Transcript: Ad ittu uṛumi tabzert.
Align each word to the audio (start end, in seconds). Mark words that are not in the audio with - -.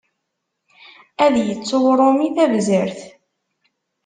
Ad 1.25 1.35
ittu 1.53 1.77
uṛumi 1.91 2.29
tabzert. 2.35 2.99